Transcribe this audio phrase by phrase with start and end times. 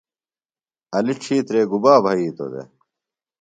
[0.95, 2.67] علی ڇِھیترے گُبا بھئِیتوۡ دےۡ؟